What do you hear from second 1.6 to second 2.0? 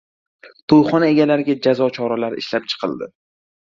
jazo